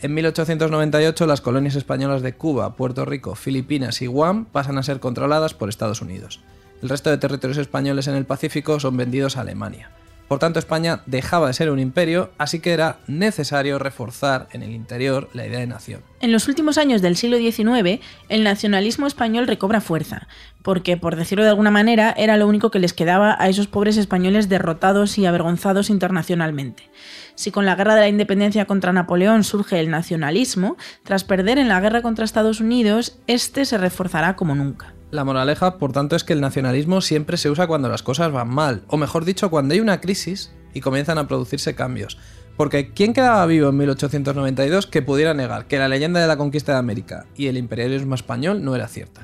[0.00, 5.00] En 1898 las colonias españolas de Cuba, Puerto Rico, Filipinas y Guam pasan a ser
[5.00, 6.40] controladas por Estados Unidos.
[6.82, 9.90] El resto de territorios españoles en el Pacífico son vendidos a Alemania.
[10.28, 14.72] Por tanto, España dejaba de ser un imperio, así que era necesario reforzar en el
[14.72, 16.02] interior la idea de nación.
[16.20, 20.28] En los últimos años del siglo XIX, el nacionalismo español recobra fuerza,
[20.62, 23.96] porque, por decirlo de alguna manera, era lo único que les quedaba a esos pobres
[23.96, 26.90] españoles derrotados y avergonzados internacionalmente.
[27.34, 31.68] Si con la guerra de la independencia contra Napoleón surge el nacionalismo, tras perder en
[31.68, 34.92] la guerra contra Estados Unidos, este se reforzará como nunca.
[35.10, 38.48] La moraleja, por tanto, es que el nacionalismo siempre se usa cuando las cosas van
[38.48, 42.18] mal, o mejor dicho, cuando hay una crisis y comienzan a producirse cambios.
[42.58, 46.72] Porque ¿quién quedaba vivo en 1892 que pudiera negar que la leyenda de la conquista
[46.72, 49.22] de América y el imperialismo español no era cierta?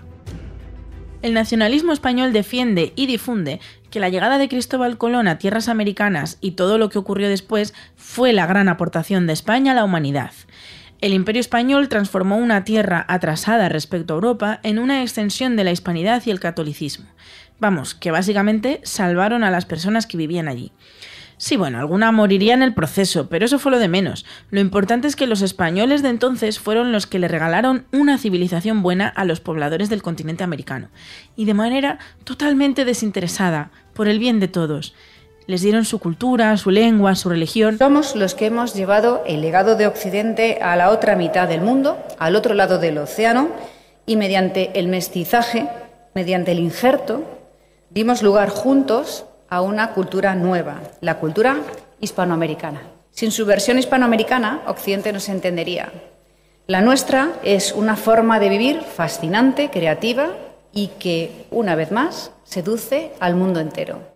[1.20, 6.38] El nacionalismo español defiende y difunde que la llegada de Cristóbal Colón a tierras americanas
[6.40, 10.32] y todo lo que ocurrió después fue la gran aportación de España a la humanidad.
[11.00, 15.72] El imperio español transformó una tierra atrasada respecto a Europa en una extensión de la
[15.72, 17.06] hispanidad y el catolicismo.
[17.60, 20.72] Vamos, que básicamente salvaron a las personas que vivían allí.
[21.36, 24.24] Sí, bueno, alguna moriría en el proceso, pero eso fue lo de menos.
[24.50, 28.82] Lo importante es que los españoles de entonces fueron los que le regalaron una civilización
[28.82, 30.88] buena a los pobladores del continente americano,
[31.36, 34.94] y de manera totalmente desinteresada, por el bien de todos
[35.46, 37.78] les dieron su cultura, su lengua, su religión.
[37.78, 41.98] Somos los que hemos llevado el legado de Occidente a la otra mitad del mundo,
[42.18, 43.48] al otro lado del océano,
[44.06, 45.68] y mediante el mestizaje,
[46.14, 47.22] mediante el injerto,
[47.90, 51.58] dimos lugar juntos a una cultura nueva, la cultura
[52.00, 52.82] hispanoamericana.
[53.10, 55.92] Sin su versión hispanoamericana, Occidente no se entendería.
[56.66, 60.30] La nuestra es una forma de vivir fascinante, creativa
[60.72, 64.13] y que, una vez más, seduce al mundo entero.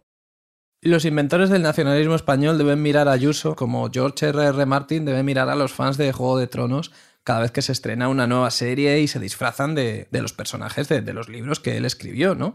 [0.81, 4.45] Los inventores del nacionalismo español deben mirar a Ayuso como George R.
[4.45, 4.65] R.
[4.65, 6.93] Martin debe mirar a los fans de Juego de Tronos
[7.25, 11.13] cada vez que se estrena una nueva serie y se disfrazan de, los personajes de,
[11.13, 12.55] los libros que él escribió, ¿no?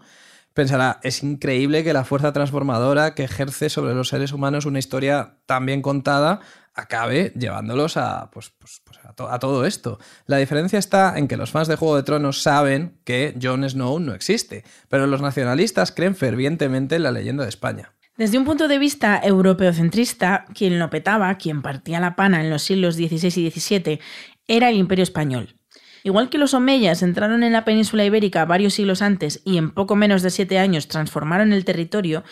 [0.54, 5.40] Pensará, es increíble que la fuerza transformadora que ejerce sobre los seres humanos una historia
[5.46, 6.40] tan bien contada
[6.74, 10.00] acabe llevándolos a, pues, pues, pues a, todo esto.
[10.28, 14.00] La diferencia está en que los fans de Juego de Tronos saben que Jon Snow
[14.00, 17.94] no existe, pero los nacionalistas creen fervientemente en la leyenda de España.
[18.16, 22.62] Desde un punto de vista europeocentrista, quien lo petaba, quien partía la pana en los
[22.62, 24.00] siglos XVI y XVII,
[24.48, 25.56] era el Imperio Español.
[26.04, 29.96] Igual que los omeyas entraron en la península ibérica varios siglos antes y en poco
[29.96, 32.24] menos de siete años transformaron el territorio,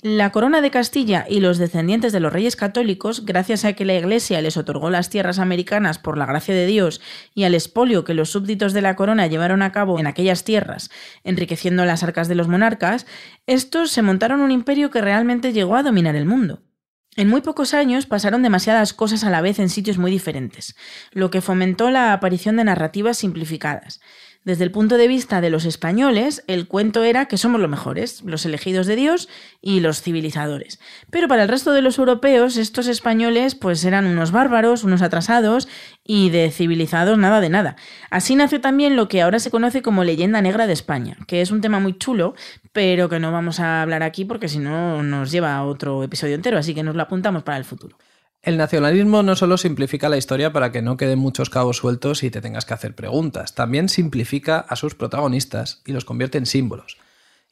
[0.00, 3.94] la corona de Castilla y los descendientes de los reyes católicos, gracias a que la
[3.94, 7.00] Iglesia les otorgó las tierras americanas por la gracia de Dios
[7.34, 10.90] y al espolio que los súbditos de la corona llevaron a cabo en aquellas tierras,
[11.24, 13.06] enriqueciendo las arcas de los monarcas,
[13.48, 16.62] estos se montaron un imperio que realmente llegó a dominar el mundo.
[17.16, 20.76] En muy pocos años pasaron demasiadas cosas a la vez en sitios muy diferentes,
[21.10, 24.00] lo que fomentó la aparición de narrativas simplificadas.
[24.48, 28.22] Desde el punto de vista de los españoles, el cuento era que somos los mejores,
[28.22, 29.28] los elegidos de Dios
[29.60, 30.80] y los civilizadores.
[31.10, 35.68] Pero para el resto de los europeos, estos españoles pues eran unos bárbaros, unos atrasados
[36.02, 37.76] y de civilizados nada de nada.
[38.08, 41.50] Así nació también lo que ahora se conoce como leyenda negra de España, que es
[41.50, 42.34] un tema muy chulo,
[42.72, 46.36] pero que no vamos a hablar aquí porque si no nos lleva a otro episodio
[46.36, 47.98] entero, así que nos lo apuntamos para el futuro.
[48.48, 52.30] El nacionalismo no solo simplifica la historia para que no queden muchos cabos sueltos y
[52.30, 56.96] te tengas que hacer preguntas, también simplifica a sus protagonistas y los convierte en símbolos.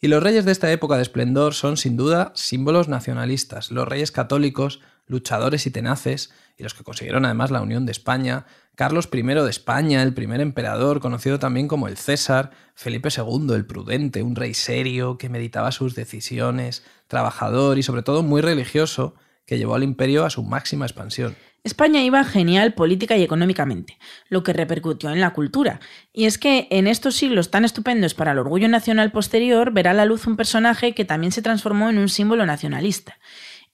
[0.00, 4.11] Y los reyes de esta época de esplendor son sin duda símbolos nacionalistas, los reyes
[4.11, 9.20] católicos, luchadores y tenaces, y los que consiguieron además la unión de España, Carlos I
[9.20, 14.35] de España, el primer emperador, conocido también como el César, Felipe II el prudente, un
[14.35, 19.14] rey serio que meditaba sus decisiones, trabajador y sobre todo muy religioso,
[19.46, 21.37] que llevó al imperio a su máxima expansión.
[21.64, 25.80] España iba genial política y económicamente, lo que repercutió en la cultura.
[26.12, 30.04] Y es que en estos siglos tan estupendos para el orgullo nacional posterior verá la
[30.04, 33.18] luz un personaje que también se transformó en un símbolo nacionalista.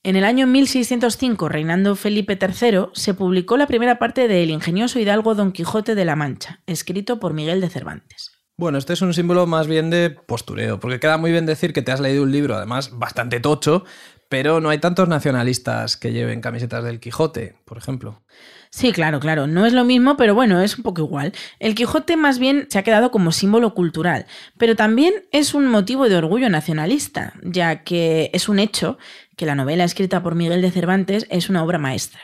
[0.01, 4.99] En el año 1605, reinando Felipe III, se publicó la primera parte de El ingenioso
[4.99, 8.31] hidalgo Don Quijote de la Mancha, escrito por Miguel de Cervantes.
[8.55, 11.81] Bueno, este es un símbolo más bien de postureo, porque queda muy bien decir que
[11.81, 13.83] te has leído un libro, además bastante tocho,
[14.33, 18.23] pero no hay tantos nacionalistas que lleven camisetas del Quijote, por ejemplo.
[18.71, 19.45] Sí, claro, claro.
[19.45, 21.33] No es lo mismo, pero bueno, es un poco igual.
[21.59, 24.25] El Quijote más bien se ha quedado como símbolo cultural,
[24.57, 28.97] pero también es un motivo de orgullo nacionalista, ya que es un hecho
[29.37, 32.21] que la novela escrita por Miguel de Cervantes es una obra maestra.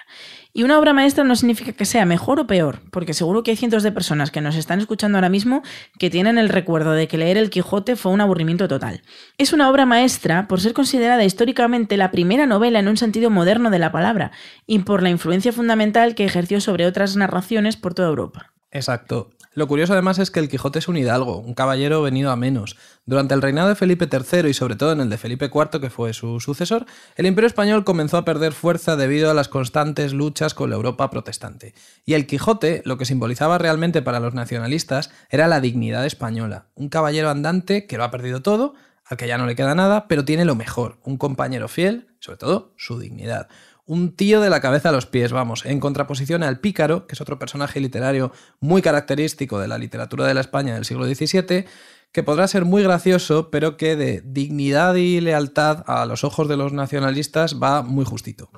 [0.51, 3.57] Y una obra maestra no significa que sea mejor o peor, porque seguro que hay
[3.57, 5.61] cientos de personas que nos están escuchando ahora mismo
[5.99, 9.03] que tienen el recuerdo de que leer El Quijote fue un aburrimiento total.
[9.37, 13.69] Es una obra maestra por ser considerada históricamente la primera novela en un sentido moderno
[13.69, 14.31] de la palabra
[14.65, 18.51] y por la influencia fundamental que ejerció sobre otras narraciones por toda Europa.
[18.71, 19.31] Exacto.
[19.53, 22.77] Lo curioso además es que el Quijote es un hidalgo, un caballero venido a menos.
[23.05, 25.89] Durante el reinado de Felipe III y sobre todo en el de Felipe IV, que
[25.89, 30.53] fue su sucesor, el imperio español comenzó a perder fuerza debido a las constantes luchas
[30.53, 31.73] con la Europa protestante.
[32.05, 36.67] Y el Quijote, lo que simbolizaba realmente para los nacionalistas, era la dignidad española.
[36.75, 40.07] Un caballero andante que lo ha perdido todo, al que ya no le queda nada,
[40.07, 43.49] pero tiene lo mejor, un compañero fiel, sobre todo su dignidad
[43.89, 47.21] un tío de la cabeza a los pies, vamos, en contraposición al pícaro, que es
[47.21, 51.65] otro personaje literario muy característico de la literatura de la España del siglo XVII,
[52.11, 56.57] que podrá ser muy gracioso, pero que de dignidad y lealtad a los ojos de
[56.57, 58.51] los nacionalistas va muy justito.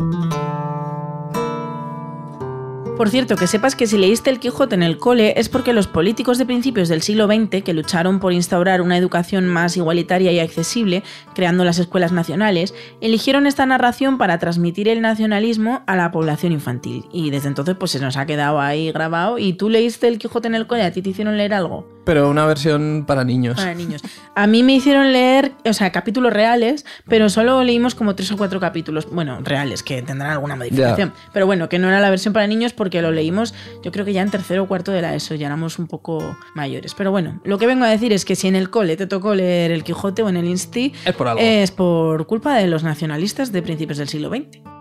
[3.01, 5.87] Por cierto, que sepas que si leíste El Quijote en el cole es porque los
[5.87, 10.37] políticos de principios del siglo XX, que lucharon por instaurar una educación más igualitaria y
[10.37, 11.01] accesible,
[11.33, 17.05] creando las escuelas nacionales, eligieron esta narración para transmitir el nacionalismo a la población infantil.
[17.11, 19.39] Y desde entonces pues se nos ha quedado ahí grabado.
[19.39, 20.83] ¿Y tú leíste El Quijote en el cole?
[20.83, 21.87] ¿A ti te hicieron leer algo?
[22.03, 23.57] Pero una versión para niños.
[23.57, 24.01] Para niños.
[24.35, 28.37] A mí me hicieron leer, o sea, capítulos reales, pero solo leímos como tres o
[28.37, 31.13] cuatro capítulos, bueno, reales, que tendrán alguna modificación.
[31.33, 34.13] Pero bueno, que no era la versión para niños porque lo leímos, yo creo que
[34.13, 36.93] ya en tercero o cuarto de la ESO, ya éramos un poco mayores.
[36.95, 39.35] Pero bueno, lo que vengo a decir es que si en el cole te tocó
[39.35, 41.41] leer El Quijote o en el Insti, Es por algo.
[41.41, 44.81] es por culpa de los nacionalistas de principios del siglo XX.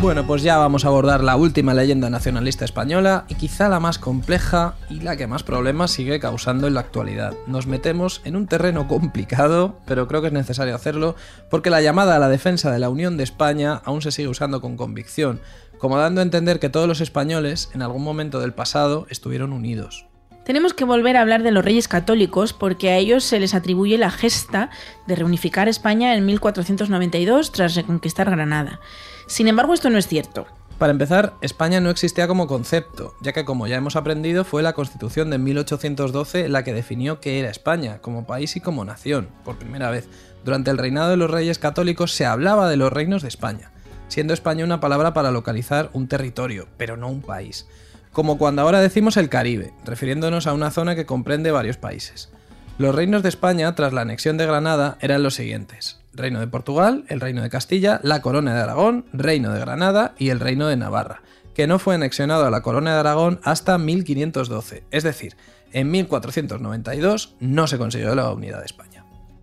[0.00, 3.98] Bueno, pues ya vamos a abordar la última leyenda nacionalista española y quizá la más
[3.98, 7.34] compleja y la que más problemas sigue causando en la actualidad.
[7.48, 11.16] Nos metemos en un terreno complicado, pero creo que es necesario hacerlo
[11.50, 14.60] porque la llamada a la defensa de la Unión de España aún se sigue usando
[14.60, 15.40] con convicción,
[15.78, 20.06] como dando a entender que todos los españoles en algún momento del pasado estuvieron unidos.
[20.44, 23.98] Tenemos que volver a hablar de los reyes católicos porque a ellos se les atribuye
[23.98, 24.70] la gesta
[25.06, 28.80] de reunificar España en 1492 tras reconquistar Granada.
[29.28, 30.46] Sin embargo, esto no es cierto.
[30.78, 34.72] Para empezar, España no existía como concepto, ya que como ya hemos aprendido fue la
[34.72, 39.58] Constitución de 1812 la que definió qué era España, como país y como nación, por
[39.58, 40.08] primera vez.
[40.44, 43.70] Durante el reinado de los reyes católicos se hablaba de los reinos de España,
[44.06, 47.66] siendo España una palabra para localizar un territorio, pero no un país.
[48.12, 52.30] Como cuando ahora decimos el Caribe, refiriéndonos a una zona que comprende varios países.
[52.78, 55.98] Los reinos de España, tras la anexión de Granada, eran los siguientes.
[56.14, 60.28] Reino de Portugal, el Reino de Castilla, la Corona de Aragón, Reino de Granada y
[60.28, 61.22] el Reino de Navarra,
[61.54, 65.34] que no fue anexionado a la Corona de Aragón hasta 1512, es decir,
[65.72, 68.87] en 1492 no se consiguió la unidad de España.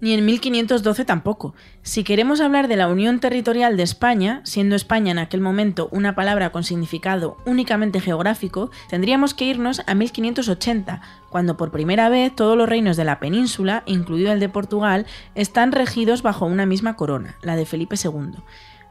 [0.01, 1.55] Ni en 1512 tampoco.
[1.81, 6.15] Si queremos hablar de la unión territorial de España, siendo España en aquel momento una
[6.15, 12.57] palabra con significado únicamente geográfico, tendríamos que irnos a 1580, cuando por primera vez todos
[12.57, 17.35] los reinos de la península, incluido el de Portugal, están regidos bajo una misma corona,
[17.41, 18.41] la de Felipe II.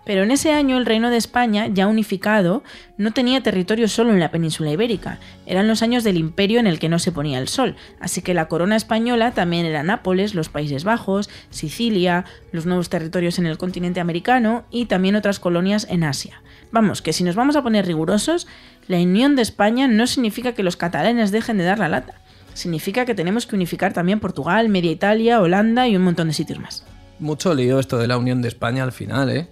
[0.04, 2.62] Pero en ese año el reino de España, ya unificado,
[2.98, 6.78] no tenía territorio solo en la península ibérica, eran los años del imperio en el
[6.78, 10.48] que no se ponía el sol, así que la corona española también era Nápoles, los
[10.48, 16.04] Países Bajos, Sicilia, los nuevos territorios en el continente americano y también otras colonias en
[16.04, 16.42] Asia.
[16.70, 18.46] Vamos, que si nos vamos a poner rigurosos,
[18.88, 22.14] la unión de España no significa que los catalanes dejen de dar la lata,
[22.52, 26.58] significa que tenemos que unificar también Portugal, Media Italia, Holanda y un montón de sitios
[26.58, 26.84] más.
[27.20, 29.48] Mucho lío esto de la Unión de España al final, ¿eh?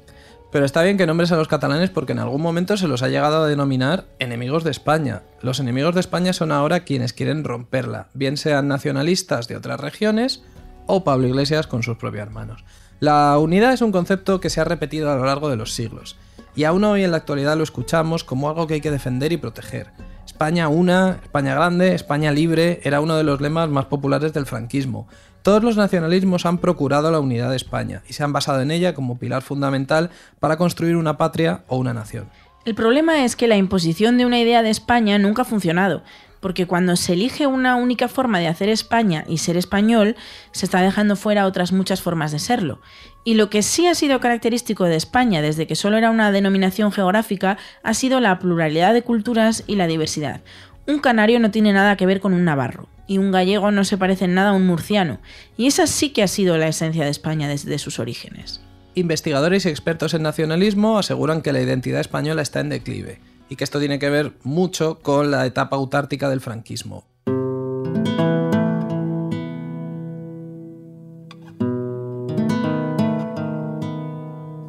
[0.52, 3.08] Pero está bien que nombres a los catalanes porque en algún momento se los ha
[3.08, 5.22] llegado a denominar enemigos de España.
[5.40, 10.44] Los enemigos de España son ahora quienes quieren romperla, bien sean nacionalistas de otras regiones
[10.86, 12.66] o Pablo Iglesias con sus propias manos.
[13.00, 16.18] La unidad es un concepto que se ha repetido a lo largo de los siglos,
[16.54, 19.38] y aún hoy en la actualidad lo escuchamos como algo que hay que defender y
[19.38, 19.90] proteger.
[20.26, 25.08] España una, España grande, España libre era uno de los lemas más populares del franquismo.
[25.42, 28.94] Todos los nacionalismos han procurado la unidad de España y se han basado en ella
[28.94, 32.28] como pilar fundamental para construir una patria o una nación.
[32.64, 36.04] El problema es que la imposición de una idea de España nunca ha funcionado,
[36.38, 40.14] porque cuando se elige una única forma de hacer España y ser español,
[40.52, 42.80] se está dejando fuera otras muchas formas de serlo.
[43.24, 46.92] Y lo que sí ha sido característico de España desde que solo era una denominación
[46.92, 50.42] geográfica ha sido la pluralidad de culturas y la diversidad.
[50.86, 53.98] Un canario no tiene nada que ver con un navarro, y un gallego no se
[53.98, 55.20] parece en nada a un murciano,
[55.56, 58.60] y esa sí que ha sido la esencia de España desde sus orígenes.
[58.94, 63.64] investigadores y expertos en nacionalismo aseguran que la identidad española está en declive y que
[63.64, 67.04] esto tiene que ver mucho con la etapa autártica del franquismo.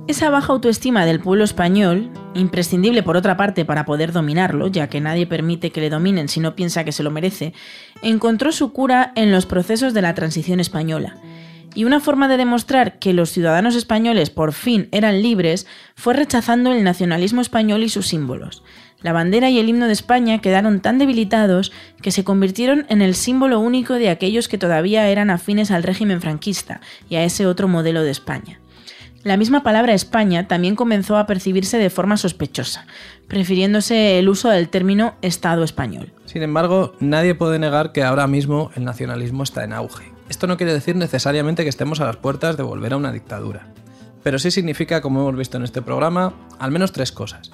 [0.08, 5.02] Esa baja autoestima del pueblo español, imprescindible por otra parte para poder dominarlo, ya que
[5.02, 7.54] nadie permite que le dominen si no piensa que se lo merece,
[8.02, 11.18] encontró su cura en los procesos de la transición española.
[11.76, 15.66] Y una forma de demostrar que los ciudadanos españoles por fin eran libres
[15.96, 18.64] fue rechazando el nacionalismo español y sus símbolos.
[19.02, 23.16] La bandera y el himno de España quedaron tan debilitados que se convirtieron en el
[23.16, 26.80] símbolo único de aquellos que todavía eran afines al régimen franquista
[27.10, 28.60] y a ese otro modelo de España.
[29.24, 32.86] La misma palabra España también comenzó a percibirse de forma sospechosa,
[33.30, 36.12] prefiriéndose el uso del término Estado español.
[36.26, 40.12] Sin embargo, nadie puede negar que ahora mismo el nacionalismo está en auge.
[40.28, 43.68] Esto no quiere decir necesariamente que estemos a las puertas de volver a una dictadura,
[44.24, 47.52] pero sí significa, como hemos visto en este programa, al menos tres cosas.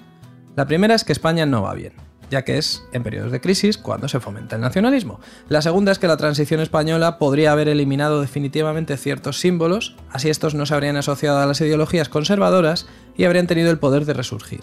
[0.56, 3.78] La primera es que España no va bien ya que es en periodos de crisis
[3.78, 5.20] cuando se fomenta el nacionalismo.
[5.48, 10.56] La segunda es que la transición española podría haber eliminado definitivamente ciertos símbolos, así estos
[10.56, 14.62] no se habrían asociado a las ideologías conservadoras y habrían tenido el poder de resurgir.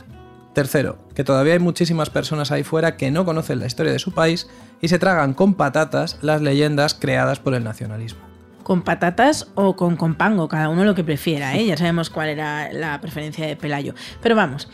[0.55, 4.12] Tercero, que todavía hay muchísimas personas ahí fuera que no conocen la historia de su
[4.12, 4.49] país
[4.81, 8.27] y se tragan con patatas las leyendas creadas por el nacionalismo
[8.67, 11.67] con patatas o con compango, cada uno lo que prefiera, ¿eh?
[11.67, 13.95] ya sabemos cuál era la preferencia de Pelayo.
[14.21, 14.69] Pero vamos,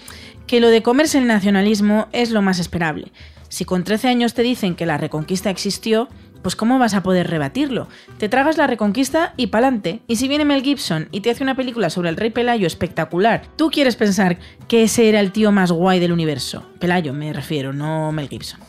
[0.46, 3.12] que lo de comerse el nacionalismo es lo más esperable.
[3.48, 6.08] Si con 13 años te dicen que la reconquista existió,
[6.42, 7.88] pues ¿cómo vas a poder rebatirlo?
[8.18, 10.02] Te tragas la reconquista y pa'lante.
[10.06, 13.42] Y si viene Mel Gibson y te hace una película sobre el rey Pelayo espectacular,
[13.56, 14.38] tú quieres pensar
[14.68, 16.64] que ese era el tío más guay del universo.
[16.78, 18.60] Pelayo me refiero, no Mel Gibson.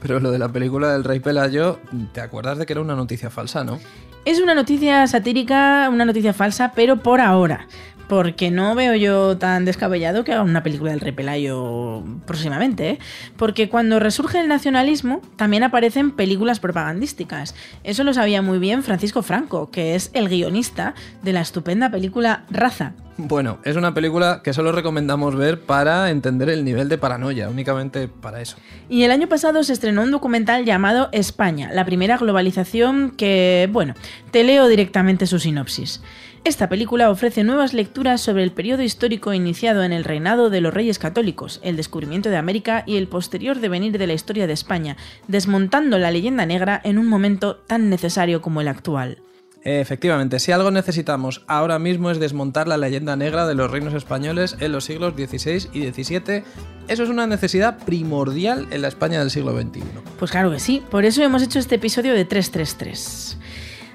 [0.00, 1.80] Pero lo de la película del rey Pelayo,
[2.12, 3.78] ¿te acuerdas de que era una noticia falsa, no?
[4.24, 7.66] Es una noticia satírica, una noticia falsa, pero por ahora
[8.08, 12.98] porque no veo yo tan descabellado que haga una película del Repelayo próximamente, ¿eh?
[13.36, 17.54] porque cuando resurge el nacionalismo también aparecen películas propagandísticas.
[17.82, 22.44] Eso lo sabía muy bien Francisco Franco, que es el guionista de la estupenda película
[22.50, 22.92] Raza.
[23.16, 28.08] Bueno, es una película que solo recomendamos ver para entender el nivel de paranoia, únicamente
[28.08, 28.56] para eso.
[28.88, 33.94] Y el año pasado se estrenó un documental llamado España, la primera globalización que, bueno,
[34.32, 36.02] te leo directamente su sinopsis.
[36.44, 40.74] Esta película ofrece nuevas lecturas sobre el periodo histórico iniciado en el reinado de los
[40.74, 44.98] reyes católicos, el descubrimiento de América y el posterior devenir de la historia de España,
[45.26, 49.22] desmontando la leyenda negra en un momento tan necesario como el actual.
[49.62, 54.58] Efectivamente, si algo necesitamos ahora mismo es desmontar la leyenda negra de los reinos españoles
[54.60, 56.44] en los siglos XVI y XVII.
[56.88, 59.82] Eso es una necesidad primordial en la España del siglo XXI.
[60.18, 63.38] Pues claro que sí, por eso hemos hecho este episodio de 333.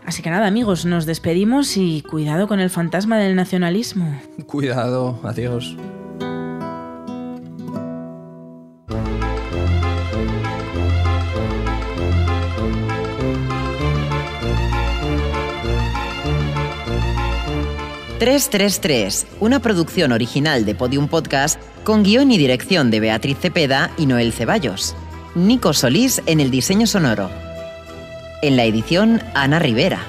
[0.09, 4.19] Así que nada, amigos, nos despedimos y cuidado con el fantasma del nacionalismo.
[4.47, 5.77] Cuidado, adiós.
[18.19, 21.61] ...333, una producción original de Podium Podcast...
[21.83, 24.95] ...con guion y dirección de Beatriz Cepeda y Noel Ceballos.
[25.35, 27.48] Nico Solís en el diseño sonoro.
[28.41, 29.99] En la edición, Ana Rivera.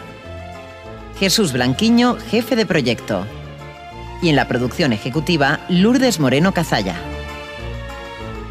[1.18, 3.26] Jesús Blanquiño, jefe de proyecto.
[4.22, 6.94] Y en la producción ejecutiva, Lourdes Moreno Cazalla.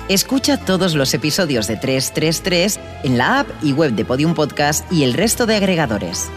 [0.10, 5.04] Escucha todos los episodios de 333 en la app y web de Podium Podcast y
[5.04, 6.30] el resto de agregadores.